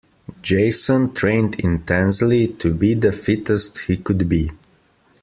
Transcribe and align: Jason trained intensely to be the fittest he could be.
Jason 0.41 1.13
trained 1.13 1.59
intensely 1.59 2.47
to 2.47 2.73
be 2.73 2.95
the 2.95 3.11
fittest 3.11 3.81
he 3.81 3.95
could 3.97 4.27
be. 4.27 4.49